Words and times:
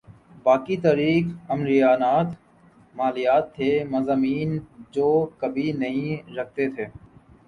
باقی 0.45 0.75
تاریخ 0.79 1.23
عمرانیات 1.49 2.29
مالیات 2.95 3.53
تھے 3.55 3.69
مضامین 3.91 4.57
جو 4.91 5.05
وہ 5.09 5.25
کبھی 5.39 5.71
نہیں 5.75 6.09
رکھتے 6.37 6.69
تھے 6.75 6.85